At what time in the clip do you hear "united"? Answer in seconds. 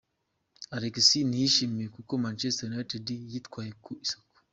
2.71-3.05